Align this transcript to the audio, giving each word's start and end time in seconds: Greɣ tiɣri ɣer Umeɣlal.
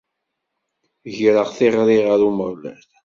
Greɣ 1.15 1.47
tiɣri 1.57 1.97
ɣer 2.05 2.19
Umeɣlal. 2.29 2.85